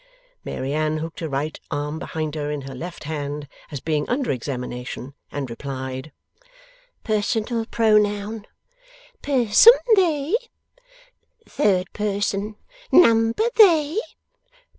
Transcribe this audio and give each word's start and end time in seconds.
Mary 0.43 0.73
Anne 0.73 0.97
hooked 0.97 1.19
her 1.19 1.29
right 1.29 1.59
arm 1.69 1.99
behind 1.99 2.33
her 2.33 2.49
in 2.49 2.61
her 2.61 2.73
left 2.73 3.03
hand, 3.03 3.47
as 3.69 3.79
being 3.79 4.09
under 4.09 4.31
examination, 4.31 5.13
and 5.31 5.47
replied: 5.47 6.11
'Personal 7.03 7.67
pronoun.' 7.67 8.47
'Person, 9.21 9.73
They?' 9.95 10.35
'Third 11.47 11.93
person.' 11.93 12.55
'Number, 12.91 13.43
They? 13.57 13.99